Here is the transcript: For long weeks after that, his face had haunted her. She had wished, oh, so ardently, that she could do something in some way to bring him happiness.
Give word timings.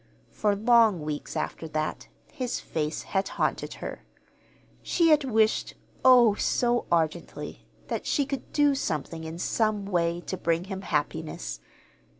For 0.31 0.55
long 0.55 1.03
weeks 1.03 1.37
after 1.37 1.67
that, 1.67 2.07
his 2.31 2.59
face 2.59 3.03
had 3.03 3.27
haunted 3.27 3.75
her. 3.85 4.03
She 4.81 5.09
had 5.09 5.23
wished, 5.25 5.75
oh, 6.03 6.33
so 6.33 6.87
ardently, 6.91 7.67
that 7.87 8.07
she 8.07 8.25
could 8.25 8.51
do 8.51 8.73
something 8.73 9.23
in 9.23 9.37
some 9.37 9.85
way 9.85 10.19
to 10.21 10.37
bring 10.37 10.63
him 10.63 10.81
happiness. 10.81 11.59